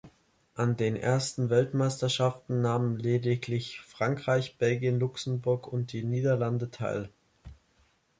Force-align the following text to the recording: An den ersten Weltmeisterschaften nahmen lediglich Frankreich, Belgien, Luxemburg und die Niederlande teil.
An 0.55 0.77
den 0.77 0.95
ersten 0.95 1.51
Weltmeisterschaften 1.51 2.59
nahmen 2.63 2.97
lediglich 2.97 3.81
Frankreich, 3.81 4.57
Belgien, 4.57 4.99
Luxemburg 4.99 5.71
und 5.71 5.93
die 5.93 6.03
Niederlande 6.03 6.71
teil. 6.71 7.09